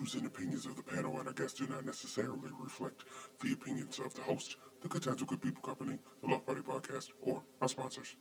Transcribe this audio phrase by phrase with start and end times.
[0.00, 3.04] views and opinions of the panel and our guests do not necessarily reflect
[3.40, 7.42] the opinions of the host, the Good Good People Company, the Loft Party Podcast, or
[7.60, 8.16] our sponsors.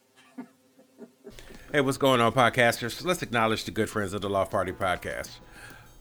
[1.71, 3.05] Hey, what's going on, podcasters?
[3.05, 5.29] Let's acknowledge the good friends of the Loft Party Podcast.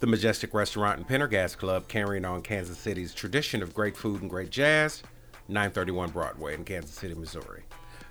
[0.01, 4.31] The Majestic Restaurant and Pendergast Club, carrying on Kansas City's tradition of great food and
[4.31, 5.05] great jazz,
[5.47, 7.63] 931 Broadway in Kansas City, Missouri.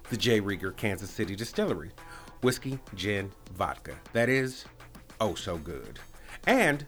[0.09, 0.39] The J.
[0.39, 1.91] Rieger Kansas City Distillery,
[2.41, 3.95] whiskey, gin, vodka.
[4.13, 4.63] That is,
[5.19, 5.99] oh so good.
[6.45, 6.85] And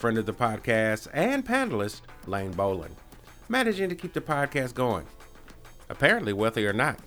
[0.00, 2.96] friend of the podcast and panelist, Lane Boland,
[3.50, 5.04] managing to keep the podcast going.
[5.90, 6.98] Apparently, wealthy or not.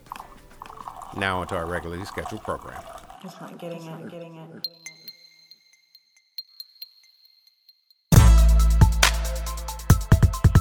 [1.17, 2.83] Now onto our regularly scheduled program.
[3.23, 4.67] It's not getting it, getting it.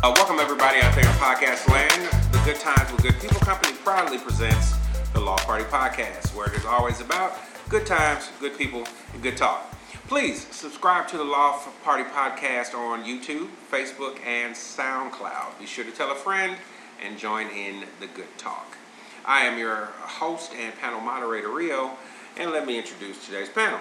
[0.02, 2.32] Uh, welcome everybody out there in podcast land.
[2.32, 4.74] The Good Times with Good People Company proudly presents
[5.12, 7.34] the Loft Party Podcast, where it is always about
[7.68, 9.68] good times, good people, and good talk.
[9.92, 15.58] Please subscribe to the Loft Party Podcast on YouTube, Facebook, and SoundCloud.
[15.58, 16.56] Be sure to tell a friend
[17.04, 18.78] and join in the good talk.
[19.26, 21.98] I am your host and panel moderator, Rio,
[22.38, 23.80] and let me introduce today's panel.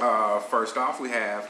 [0.00, 1.48] Uh, first off, we have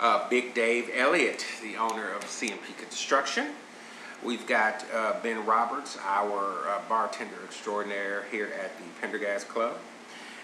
[0.00, 3.48] uh, Big Dave Elliott, the owner of CMP Construction.
[4.24, 9.76] We've got uh, Ben Roberts, our uh, bartender extraordinaire here at the Pendergast Club.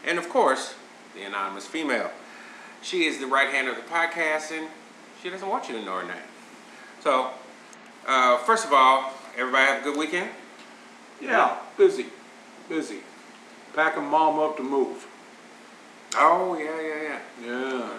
[0.07, 0.75] And of course,
[1.15, 2.11] the anonymous female.
[2.83, 4.69] She is the right hand of the podcast, and
[5.23, 6.17] she doesn't want you to know her name.
[7.01, 7.31] So,
[8.07, 10.31] uh, first of all, everybody have a good weekend?
[11.21, 12.07] Yeah, busy,
[12.69, 13.01] busy.
[13.75, 15.07] Packing mom up to move.
[16.17, 17.47] Oh, yeah, yeah, yeah.
[17.47, 17.91] Yeah.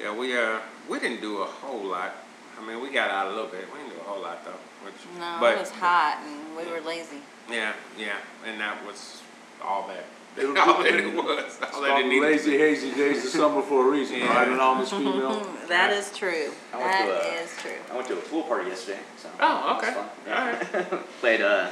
[0.00, 0.58] Yeah, we uh
[0.88, 2.14] we didn't do a whole lot.
[2.58, 3.64] I mean, we got out a little bit.
[3.72, 4.58] We didn't do a whole lot though.
[4.84, 7.18] Which, No, but, it was hot and we were lazy.
[7.50, 9.22] Yeah, yeah, and that was
[9.62, 10.04] all that.
[10.36, 11.58] It was- all that it was.
[11.62, 12.22] It's All that it called needed.
[12.22, 14.34] lazy, hazy days of summer for a reason, Yeah.
[14.36, 14.48] right?
[14.48, 15.46] Anonymous female.
[15.68, 16.52] That is true.
[16.72, 17.70] I went That to a- is true.
[17.90, 18.98] I went to a pool party yesterday.
[19.16, 19.92] So Oh, okay.
[19.92, 20.08] fun.
[20.28, 21.02] All right.
[21.20, 21.40] Played.
[21.40, 21.70] Uh,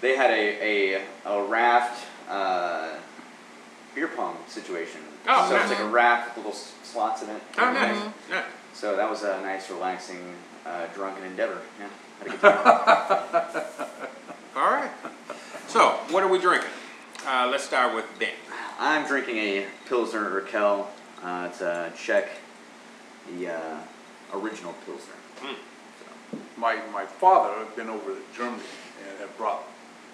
[0.00, 2.88] they had a a, a raft uh,
[3.94, 5.00] beer pong situation.
[5.26, 5.70] Oh, so nice.
[5.70, 7.40] it's like a raft with little s- slots in it.
[7.56, 7.96] Oh, nice.
[8.28, 8.44] Yeah.
[8.74, 10.34] So that was a nice, relaxing,
[10.66, 11.58] uh, drunken endeavor.
[11.80, 11.88] Yeah,
[12.18, 13.64] had a good time.
[14.56, 14.90] All right.
[15.68, 16.68] So, what are we drinking?
[17.26, 18.34] Uh, let's start with Ben.
[18.78, 20.88] I'm drinking a Pilsner Urquell.
[21.22, 22.28] Uh, it's a Czech,
[23.32, 23.78] the uh,
[24.34, 25.14] original Pilsner.
[25.40, 25.56] Mm.
[26.58, 28.62] My, my father had been over to Germany
[29.08, 29.62] and had brought,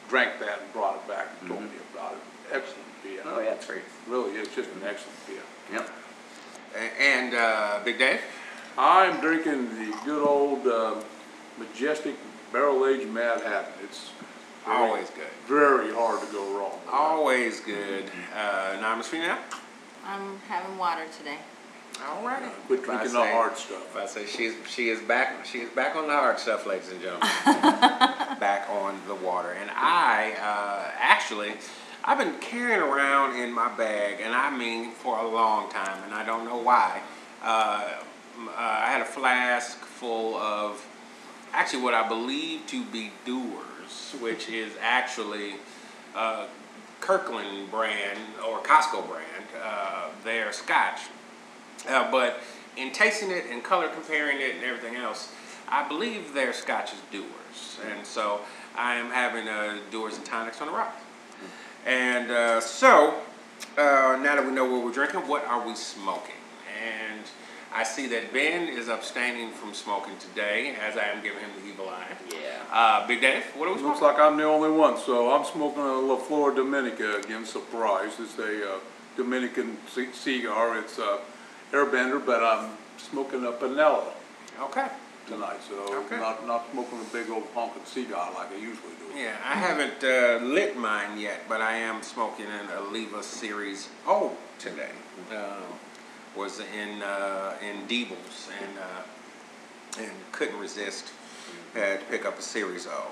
[0.08, 2.20] drank that and brought it back and told me about it.
[2.52, 3.22] Excellent beer.
[3.24, 3.82] Oh yeah, it's great.
[4.06, 5.42] Really is just an excellent beer.
[5.72, 5.90] Yep.
[7.00, 8.20] And uh, Big Dave.
[8.78, 11.02] I'm drinking the good old uh,
[11.58, 12.14] Majestic
[12.52, 13.72] Barrel Aged Mad Hatter.
[13.82, 14.10] It's
[14.64, 15.28] very- Always good.
[15.46, 16.72] Very hard to go wrong.
[16.84, 16.92] with.
[16.92, 18.04] Always good.
[18.34, 19.38] Uh, anonymous female.
[20.06, 21.38] I'm having water today.
[22.08, 22.46] All righty.
[22.66, 23.94] Quit drinking the hard stuff.
[23.96, 27.00] I say she's she is back she is back on the hard stuff, ladies and
[27.00, 27.28] gentlemen.
[28.40, 31.52] back on the water, and I uh, actually
[32.04, 36.14] I've been carrying around in my bag, and I mean for a long time, and
[36.14, 37.02] I don't know why.
[37.42, 37.98] Uh,
[38.38, 40.82] uh, I had a flask full of
[41.52, 43.10] actually what I believe to be
[44.20, 45.54] Which is actually
[46.14, 46.46] uh,
[47.00, 49.46] Kirkland brand or Costco brand.
[49.62, 51.00] Uh, their Scotch.
[51.88, 52.40] Uh, but
[52.76, 55.32] in tasting it and color comparing it and everything else,
[55.68, 57.78] I believe their scotch is Dewar's.
[57.90, 58.40] And so
[58.76, 61.00] I am having a Dewar's and tonics on the rocks.
[61.86, 63.20] And uh, so
[63.78, 66.34] uh, now that we know what we're drinking, what are we smoking?
[66.82, 67.22] And
[67.72, 71.68] I see that Ben is abstaining from smoking today, as I am giving him the
[71.70, 72.08] evil eye.
[72.30, 72.62] Yeah.
[72.72, 75.82] Uh, Big Dave, what are we Looks like I'm the only one, so I'm smoking
[75.82, 78.12] a La Flor Dominica again, surprise.
[78.18, 78.78] It's a uh,
[79.16, 80.78] Dominican c- cigar.
[80.78, 81.20] It's a
[81.72, 84.04] airbender, but I'm smoking a Panetela
[84.60, 84.88] Okay.
[85.28, 85.74] tonight, so
[86.06, 86.16] Okay.
[86.18, 89.16] not, not smoking a big old honking cigar like I usually do.
[89.16, 94.32] Yeah, I haven't uh, lit mine yet, but I am smoking an Oliva Series O
[94.58, 94.90] today.
[95.30, 95.62] Um,
[96.36, 101.12] was in uh, in Diebels and uh, and couldn't resist.
[101.74, 103.06] Had to pick up a Series O.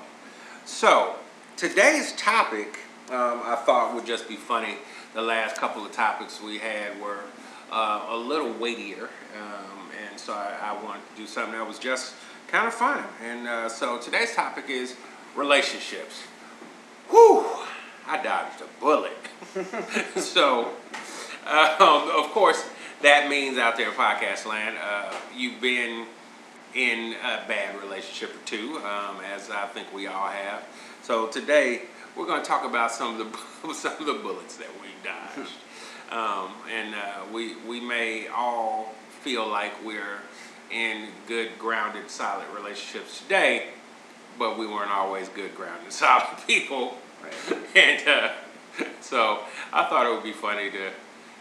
[0.64, 1.16] So
[1.56, 2.78] today's topic,
[3.10, 4.76] um, I thought would just be funny.
[5.14, 7.20] The last couple of topics we had were
[7.70, 11.78] uh, a little weightier, um, and so I, I wanted to do something that was
[11.78, 12.14] just
[12.48, 13.04] kind of fun.
[13.24, 14.96] And uh, so today's topic is
[15.36, 16.22] relationships.
[17.10, 17.46] Whew,
[18.06, 19.12] I dodged a bullet.
[20.16, 20.72] so,
[21.46, 22.64] um, of course,
[23.02, 26.06] that means out there in podcast land, uh, you've been
[26.74, 30.64] in a bad relationship or two, um, as I think we all have.
[31.02, 31.82] So today
[32.16, 35.52] we're going to talk about some of the some of the bullets that we dodged,
[36.10, 40.20] um, and uh, we we may all feel like we're
[40.70, 43.68] in good, grounded, solid relationships today,
[44.38, 46.98] but we weren't always good, grounded, solid people.
[47.22, 47.58] Right.
[47.74, 48.32] And uh,
[49.00, 49.40] so
[49.72, 50.90] I thought it would be funny to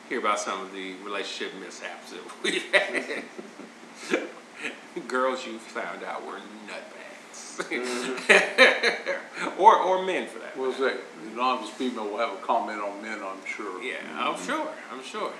[0.09, 3.23] hear about some of the relationship mishaps that we've had.
[5.07, 7.59] Girls you found out were nutbags.
[9.59, 10.57] or, or men for that.
[10.57, 13.81] We'll say, the anonymous female will have a comment on men, I'm sure.
[13.81, 14.67] Yeah, I'm sure.
[14.91, 15.31] I'm sure.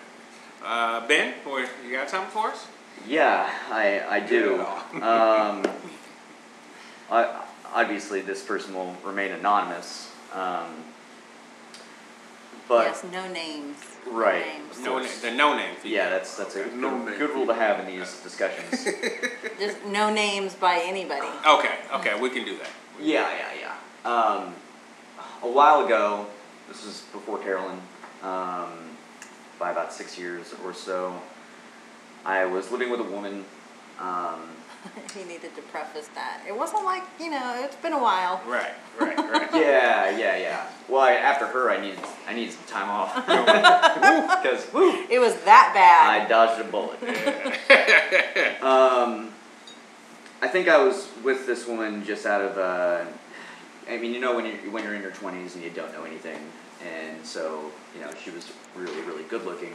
[0.63, 2.67] Uh, ben, what, you got something for us?
[3.07, 4.57] Yeah, I, I do.
[4.57, 4.83] Yeah.
[4.97, 5.63] Um,
[7.09, 7.41] I,
[7.73, 10.11] obviously, this person will remain anonymous.
[10.33, 10.83] Um,
[12.67, 13.77] but yes, no names.
[14.05, 14.45] No Right.
[14.45, 14.79] names.
[14.79, 15.95] No, na- the no name feature.
[15.95, 17.17] yeah, that's that's a Okay, good, no name.
[17.17, 18.85] good rule to have in these discussions.
[19.59, 21.27] Just no names by anybody.
[21.45, 22.69] Okay, okay, we can do that.
[23.01, 23.73] Yeah, yeah,
[24.05, 24.09] yeah.
[24.09, 24.53] Um,
[25.43, 26.25] a while ago,
[26.67, 27.79] this is before Carolyn,
[28.23, 28.69] um,
[29.59, 31.19] by about six years or so,
[32.25, 33.45] I was living with a woman.
[33.99, 34.41] Um,
[35.15, 36.41] he needed to preface that.
[36.47, 38.41] It wasn't like, you know, it's been a while.
[38.47, 39.49] Right, right, right.
[39.53, 40.65] yeah, yeah, yeah.
[40.87, 43.15] Well, I, after her, I needed I needed some time off
[44.43, 46.21] because woo, It was that bad.
[46.21, 47.01] I dodged a bullet.
[48.63, 49.33] um,
[50.41, 52.57] I think I was with this woman just out of.
[52.57, 53.05] Uh,
[53.89, 56.03] I mean, you know, when you when you're in your twenties and you don't know
[56.03, 56.39] anything,
[56.85, 59.73] and so you know, she was really, really good looking.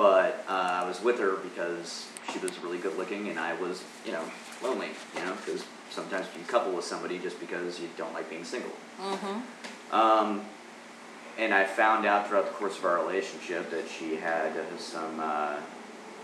[0.00, 3.84] But uh, I was with her because she was really good looking, and I was,
[4.06, 4.24] you know,
[4.62, 4.88] lonely.
[5.14, 8.72] You know, because sometimes you couple with somebody just because you don't like being single.
[8.98, 9.94] Mm-hmm.
[9.94, 10.40] Um,
[11.36, 15.20] and I found out throughout the course of our relationship that she had uh, some
[15.20, 15.56] uh,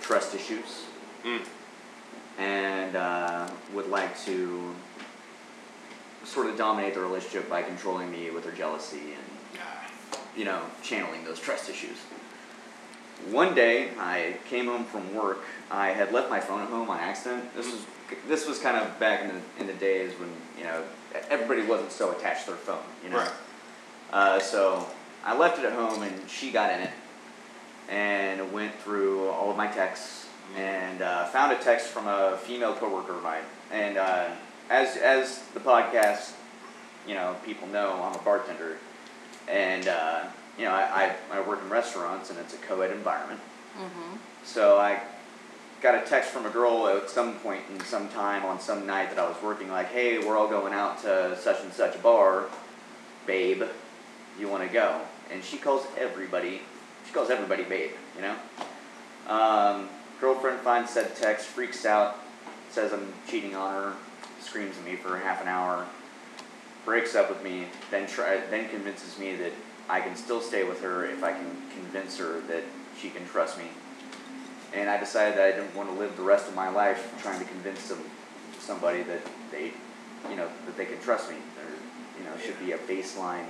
[0.00, 0.84] trust issues
[1.22, 1.44] Mm.
[2.38, 4.74] and uh, would like to
[6.24, 9.60] sort of dominate the relationship by controlling me with her jealousy and,
[10.36, 11.98] you know, channeling those trust issues.
[13.30, 15.44] One day, I came home from work.
[15.70, 17.54] I had left my phone at home on accident.
[17.54, 17.84] This was
[18.28, 20.84] this was kind of back in the in the days when you know
[21.28, 22.84] everybody wasn't so attached to their phone.
[23.02, 23.18] You know.
[23.18, 23.32] Right.
[24.12, 24.86] Uh, so
[25.24, 26.90] I left it at home, and she got in it
[27.88, 30.26] and went through all of my texts
[30.56, 33.42] and uh, found a text from a female coworker of mine.
[33.72, 34.28] And uh,
[34.70, 36.32] as as the podcast,
[37.06, 38.78] you know, people know, I'm a bartender,
[39.48, 40.24] and uh,
[40.58, 43.40] you know, I, I, I work in restaurants, and it's a co-ed environment.
[43.78, 44.16] Mm-hmm.
[44.44, 45.00] So I
[45.82, 49.10] got a text from a girl at some point in some time on some night
[49.10, 51.98] that I was working, like, "Hey, we're all going out to such and such a
[51.98, 52.46] bar,
[53.26, 53.62] babe.
[54.38, 55.00] You want to go?"
[55.30, 56.62] And she calls everybody.
[57.06, 57.90] She calls everybody babe.
[58.16, 58.36] You know.
[59.28, 59.88] Um,
[60.20, 62.16] girlfriend finds said text, freaks out,
[62.70, 63.92] says I'm cheating on her,
[64.40, 65.86] screams at me for half an hour,
[66.84, 69.52] breaks up with me, then try, then convinces me that
[69.88, 72.62] I can still stay with her if I can convince her that
[73.00, 73.66] she can trust me.
[74.74, 77.38] And I decided that I didn't want to live the rest of my life trying
[77.38, 78.02] to convince some,
[78.58, 79.72] somebody that they,
[80.28, 81.36] you know, that they can trust me.
[81.54, 81.64] There,
[82.18, 83.46] you know, should be a baseline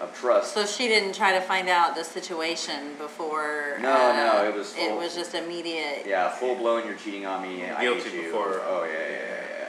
[0.00, 0.54] of trust.
[0.54, 3.78] So she didn't try to find out the situation before.
[3.80, 6.04] No, uh, no, it was It was just immediate.
[6.06, 6.86] yeah, full blown.
[6.86, 7.64] You're cheating on me.
[7.80, 8.22] Guilty hate you.
[8.22, 9.68] before- Oh yeah, yeah, yeah,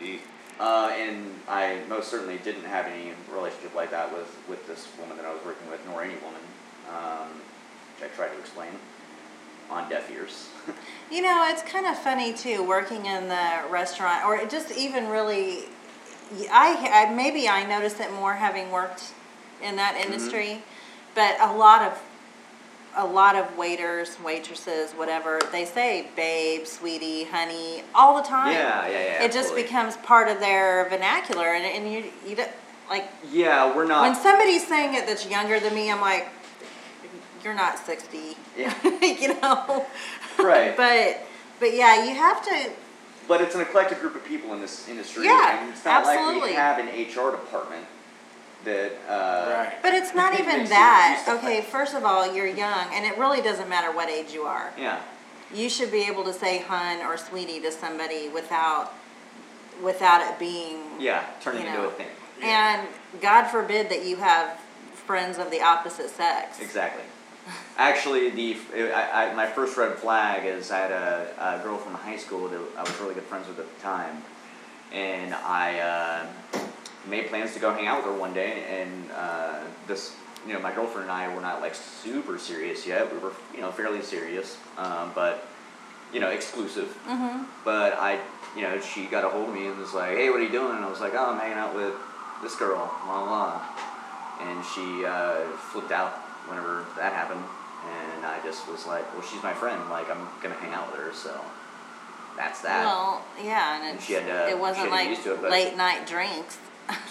[0.00, 0.18] yeah, yeah.
[0.60, 5.16] Uh, and I most certainly didn't have any relationship like that with, with this woman
[5.16, 6.40] that I was working with, nor any woman,
[6.90, 7.28] um,
[8.00, 8.70] which I tried to explain
[9.70, 10.48] on deaf ears.
[11.10, 15.64] You know, it's kind of funny too, working in the restaurant, or just even really.
[16.52, 19.04] I, I maybe I noticed it more having worked
[19.62, 20.12] in that Mm-hmm.
[20.12, 20.62] industry,
[21.14, 21.98] but a lot of
[22.96, 28.52] a lot of waiters, waitresses, whatever they say, babe, sweetie, honey, all the time.
[28.52, 32.50] Yeah, yeah, yeah, It just becomes part of their vernacular, and and you you don't,
[32.90, 34.02] like yeah, we're not.
[34.02, 36.28] when somebody's saying it that's younger than me, I'm like,
[37.44, 38.36] you're not 60.
[38.56, 38.74] Yeah.
[39.02, 39.86] you know?
[40.38, 40.76] Right.
[40.76, 41.26] but,
[41.60, 42.70] but yeah, you have to,
[43.26, 45.26] But it's an eclectic group of people in this industry.
[45.26, 46.50] Yeah, and it's not like absolutely.
[46.50, 47.86] we have an HR department
[48.64, 48.92] that.
[49.08, 49.82] Uh, Right.
[49.82, 51.24] but it's not It even that.
[51.28, 54.72] Okay, first of all, you're young, and it really doesn't matter what age you are.
[54.76, 55.00] Yeah.
[55.52, 58.92] You should be able to say hun or sweetie to somebody without,
[59.82, 62.06] without it being, Yeah, turning You into a thing.
[62.42, 62.86] and
[63.20, 64.58] God forbid that you have
[65.06, 66.60] friends of the opposite sex.
[66.60, 67.04] Exactly.
[67.78, 68.58] Actually, the
[68.94, 72.46] I, I, my first red flag is I had a, a girl from high school
[72.48, 74.22] that I was really good friends with at the time,
[74.92, 76.26] and I uh,
[77.06, 78.64] made plans to go hang out with her one day.
[78.68, 80.14] And uh, this,
[80.46, 83.12] you know, my girlfriend and I were not like super serious yet.
[83.12, 85.46] We were, you know, fairly serious, um, but
[86.12, 86.88] you know, exclusive.
[87.06, 87.44] Mm-hmm.
[87.64, 88.18] But I,
[88.56, 90.50] you know, she got a hold of me and was like, "Hey, what are you
[90.50, 91.94] doing?" And I was like, "Oh, I'm hanging out with
[92.42, 93.62] this girl, blah blah."
[94.40, 96.12] And she uh, flipped out
[96.48, 97.42] whenever that happened,
[97.84, 99.90] and I just was like, "Well, she's my friend.
[99.90, 101.38] Like, I'm gonna hang out with her." So
[102.38, 102.84] that's that.
[102.86, 106.06] Well, yeah, and And she had to- it wasn't like used to it, late night
[106.06, 106.56] drinks.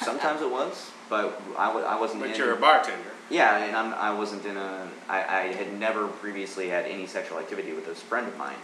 [0.01, 2.21] Sometimes it was, but I, I wasn't.
[2.21, 3.11] But in, you're a bartender.
[3.29, 4.89] Yeah, and I'm, I wasn't in a.
[5.09, 8.55] I, I had never previously had any sexual activity with this friend of mine.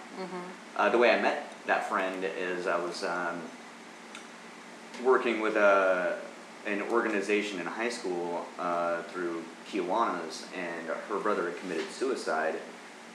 [0.75, 3.41] Uh, the way I met that friend is I was um,
[5.03, 6.19] working with a
[6.65, 12.55] an organization in high school uh, through Kiwanis, and her brother had committed suicide.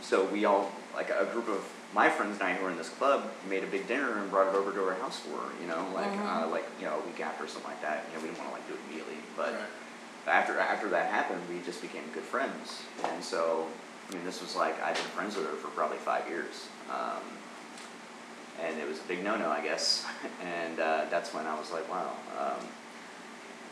[0.00, 1.64] So we all, like a group of
[1.94, 4.48] my friends and I who were in this club, made a big dinner and brought
[4.48, 5.50] it over to her house for her.
[5.60, 8.04] You know, like uh, like you know a week after or something like that.
[8.10, 10.34] You know, we didn't want to like do it immediately, but Right.
[10.34, 12.82] after after that happened, we just became good friends.
[13.04, 13.66] And so,
[14.10, 17.22] I mean, this was like I've been friends with her for probably five years, um,
[18.62, 20.04] and it was a big no-no, I guess.
[20.44, 22.12] And uh, that's when I was like, wow.
[22.38, 22.64] Um,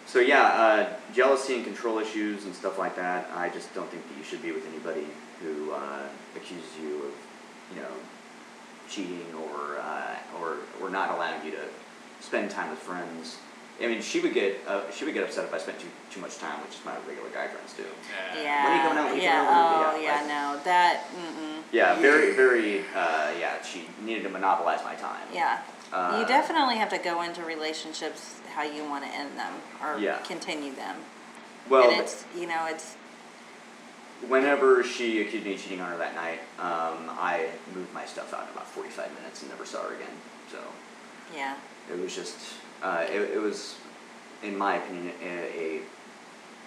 [0.06, 3.28] so yeah, uh, jealousy and control issues and stuff like that.
[3.34, 5.06] I just don't think that you should be with anybody
[5.42, 6.06] who uh,
[6.36, 7.12] accuses you of,
[7.74, 7.88] you know,
[8.88, 11.64] cheating or uh, or or not allowing you to
[12.20, 13.38] spend time with friends.
[13.82, 16.20] I mean, she would get uh, she would get upset if I spent too too
[16.20, 17.84] much time with just my regular guy friends too.
[18.40, 18.64] Yeah.
[18.64, 19.10] When are you coming out?
[19.12, 19.44] When yeah.
[19.44, 19.94] coming out?
[19.94, 20.16] Oh, Yeah, yeah.
[20.16, 21.04] like- No, that.
[21.14, 21.62] Mm-mm.
[21.72, 23.62] Yeah, very very uh, yeah.
[23.62, 25.26] She needed to monopolize my time.
[25.32, 25.58] Yeah.
[25.92, 29.98] Uh, you definitely have to go into relationships how you want to end them or
[29.98, 30.18] Yeah.
[30.18, 30.96] continue them.
[31.68, 32.96] Well, and it's you know it's
[34.28, 38.32] whenever she accused me of cheating on her that night, um, I moved my stuff
[38.34, 40.08] out in about forty five minutes and never saw her again.
[40.50, 40.58] So
[41.34, 41.56] yeah.
[41.92, 42.36] it was just
[42.82, 43.76] uh, it, it was,
[44.42, 45.80] in my opinion, a,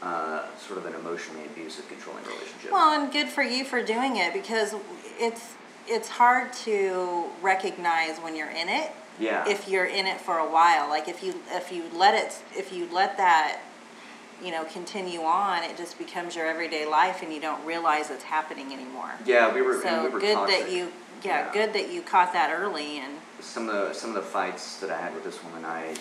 [0.02, 2.72] a uh, sort of an emotionally abusive, controlling relationship.
[2.72, 4.76] Well, and good for you for doing it because
[5.18, 5.56] it's
[5.88, 8.92] it's hard to recognize when you're in it.
[9.20, 9.48] Yeah.
[9.48, 12.72] If you're in it for a while, like if you if you let it if
[12.72, 13.60] you let that
[14.44, 18.24] you know continue on, it just becomes your everyday life, and you don't realize it's
[18.24, 19.12] happening anymore.
[19.26, 20.60] yeah, we were So we were good toxic.
[20.60, 20.92] that you
[21.24, 21.54] yeah, Yeah.
[21.54, 24.90] good that you caught that early and some of the some of the fights that
[24.90, 25.96] I had with this woman, I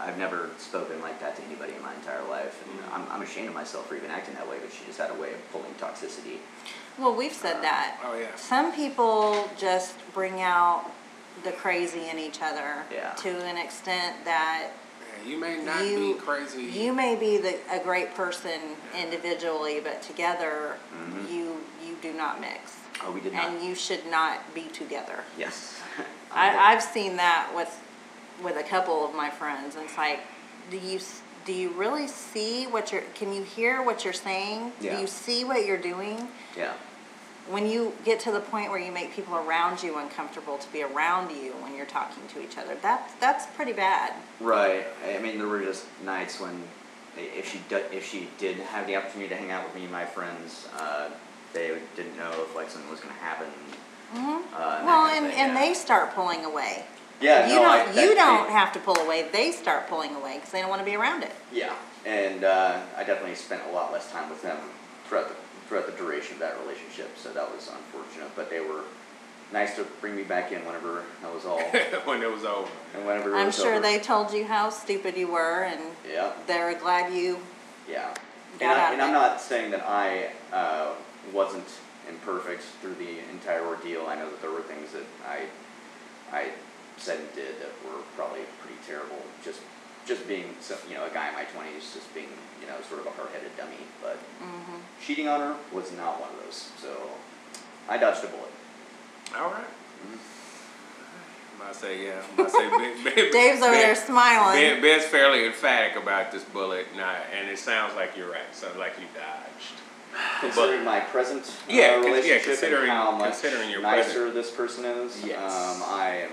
[0.00, 2.94] I've never spoken like that to anybody in my entire life, and mm-hmm.
[2.94, 4.56] I'm, I'm ashamed of myself for even acting that way.
[4.60, 6.38] But she just had a way of pulling toxicity.
[6.98, 8.00] well, we've said uh, that.
[8.04, 8.34] Oh, yeah.
[8.36, 10.84] Some people just bring out
[11.44, 13.10] the crazy in each other Yeah.
[13.14, 14.72] to an extent that Yeah,
[15.26, 16.62] you may not you be crazy.
[16.64, 18.60] You may be the, a great person
[18.98, 21.30] individually, but together Mhm.
[21.32, 23.44] you you do not mix, Oh, we did not.
[23.50, 25.24] and you should not be together.
[25.36, 25.80] yes.
[26.32, 27.72] I, I've seen that with
[28.42, 29.76] with a couple of my friends.
[29.76, 30.20] It's like,
[30.70, 30.98] do you
[31.44, 33.02] do you really see what you're?
[33.14, 34.72] Can you hear what you're saying?
[34.80, 34.94] Yeah.
[34.94, 36.28] Do you see what you're doing?
[36.56, 36.72] yeah.
[37.48, 40.82] When you get to the point where you make people around you uncomfortable to be
[40.82, 44.14] around you when you're talking to each other, that's that's pretty bad.
[44.40, 44.86] Right.
[45.08, 46.62] I mean, there were just nights when,
[47.16, 49.92] if she did, if she did have the opportunity to hang out with me and
[49.92, 51.10] my friends, uh,
[51.52, 53.46] they didn't know if like something was going to happen.
[53.48, 54.86] Uh, and Mm-hmm.
[54.86, 55.60] Well, and, thing, and yeah.
[55.60, 56.84] they start pulling away.
[57.20, 57.48] Yeah.
[57.48, 59.26] you no, don't that- you don't they- have to pull away.
[59.32, 61.32] They start pulling away because they don't want to be around it.
[61.52, 61.74] Yeah,
[62.06, 64.58] and uh, I definitely spent a lot less time with them
[65.06, 65.34] throughout the
[65.72, 67.16] throughout the duration of that relationship.
[67.16, 68.82] So that was unfortunate, but they were
[69.54, 71.60] nice to bring me back in whenever that was all,
[72.04, 72.68] when it was over.
[72.94, 73.80] and whenever it I'm was sure over.
[73.82, 77.38] they told you how stupid you were, and Yeah, they're glad you.
[77.88, 78.12] yeah.
[78.60, 79.18] Got And, I, out and of I'm it.
[79.18, 80.92] not saying that I uh,
[81.32, 81.64] wasn't
[82.06, 84.04] imperfect through the entire ordeal.
[84.06, 85.46] I know that there were things that I
[86.36, 86.48] I
[86.98, 89.16] said and did that were probably pretty terrible.
[89.42, 89.60] Just
[90.06, 92.28] just being some, you know a guy in my twenties, just being
[92.60, 93.82] you know sort of a hard-headed dummy.
[94.02, 94.78] But Mm-hmm.
[95.04, 96.70] cheating on her was not one of those.
[96.80, 96.88] So
[97.88, 98.50] I dodged a bullet.
[99.36, 99.64] All right.
[101.64, 102.20] I say yeah.
[102.38, 104.58] I say Ben, ben, Dave's over there smiling.
[104.60, 108.42] Ben, Ben's fairly emphatic about this bullet, and, I, and it sounds like you're right.
[108.52, 109.80] sounds like you dodged.
[110.40, 114.34] Considering my present uh, Yeah, con- yeah, considering- and how much considering your nicer present-
[114.34, 115.38] this person is, Yes.
[115.40, 116.30] um, I am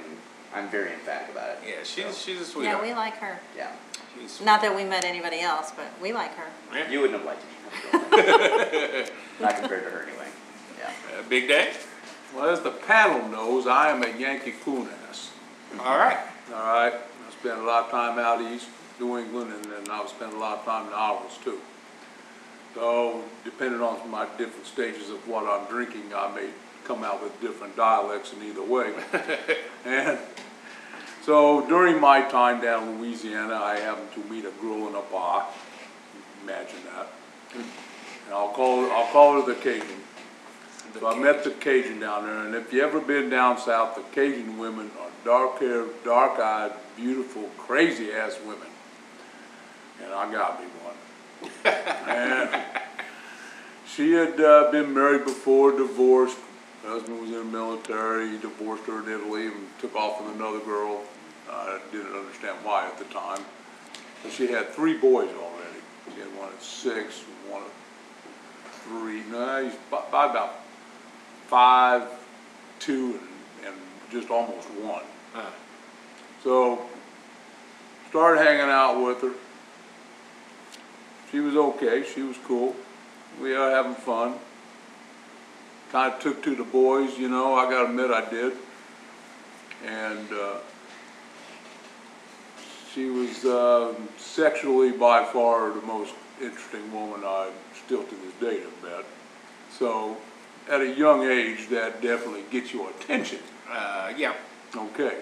[0.53, 1.57] I'm very emphatic about it.
[1.67, 2.65] Yeah, she's So, she's a sweetheart.
[2.65, 2.83] Yeah, sweetheart.
[2.87, 3.39] we like her.
[3.55, 3.71] yeah.
[4.17, 6.47] She's- Not that we met anybody else, but we like her.
[6.73, 6.89] yeah.
[6.89, 9.13] You wouldn't have liked it.
[9.39, 10.27] Not compared to her anyway.
[10.79, 10.91] Yeah.
[11.19, 11.85] Uh, Big Dave.
[12.35, 15.31] Well, as the panel knows, I am a Yankee coon ass.
[15.79, 16.17] All right.
[16.53, 18.67] All right, I spent a lot of time out east,
[18.99, 21.59] New England, and then I've spent a lot of time in the Isles too.
[22.75, 26.49] So, depending on my different stages of what I'm drinking, I may
[26.89, 28.91] come out with different dialects in either way.
[29.85, 30.17] And
[31.21, 35.01] so during my time down in Louisiana, I happened to meet a girl in a
[35.03, 35.47] bar.
[36.43, 37.07] Imagine that.
[37.53, 40.01] And I'll call her, I'll call her the Cajun.
[40.99, 44.01] So I met the Cajun down there, and if you ever been down south, the
[44.11, 48.67] Cajun women are dark-haired, dark-eyed, beautiful, crazy-ass women.
[50.03, 50.95] And I got me one.
[52.07, 52.63] And
[53.85, 56.37] she had uh, been married before, divorced,
[56.83, 60.35] Her husband was in the military, he divorced her in Italy and took off with
[60.35, 61.01] another girl.
[61.49, 63.43] I didn't understand why at the time.
[64.23, 65.79] But she had three boys already.
[66.13, 67.69] She had one at six, one at
[68.83, 70.55] three, no, he's by, by about
[71.47, 72.03] five,
[72.79, 73.19] two,
[73.63, 73.75] and, and
[74.11, 75.03] just almost one.
[75.35, 75.45] Uh,
[76.43, 76.81] So,
[78.09, 79.33] started hanging out with her.
[81.31, 82.75] She was okay, she was cool.
[83.41, 84.35] We are having fun.
[85.91, 88.53] Kind of took to the boys, you know, I gotta admit I did.
[89.85, 90.57] And, uh,
[92.93, 97.49] she was, um, sexually by far the most interesting woman I
[97.85, 99.05] still to this day have met.
[99.71, 100.17] So,
[100.69, 103.39] at a young age, that definitely gets your attention.
[103.71, 104.33] uh, yeah.
[104.75, 105.17] Okay.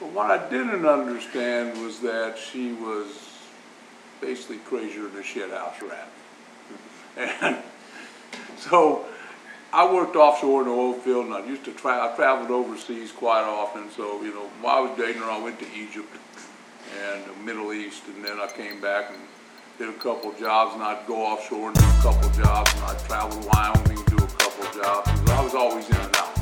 [0.00, 3.06] But what I didn't understand was that she was
[4.20, 6.08] basically crazier than a shit house rat.
[8.48, 9.06] And so
[9.72, 13.12] I worked offshore in the oil field and I used to tra- I traveled overseas
[13.12, 13.90] quite often.
[13.90, 16.08] So, you know, while I was dating her, I went to Egypt
[17.02, 19.18] and the Middle East and then I came back and
[19.78, 22.98] did a couple jobs and I'd go offshore and do a couple jobs and I'd
[23.00, 25.30] travel to Wyoming and do a couple jobs.
[25.30, 26.35] I was always in and